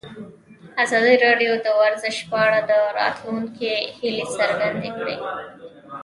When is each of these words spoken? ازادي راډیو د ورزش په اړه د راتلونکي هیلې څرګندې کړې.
ازادي 0.83 1.15
راډیو 1.25 1.51
د 1.65 1.67
ورزش 1.81 2.17
په 2.29 2.37
اړه 2.45 2.59
د 2.71 2.71
راتلونکي 2.99 3.71
هیلې 3.97 4.25
څرګندې 4.37 4.89
کړې. 4.97 5.15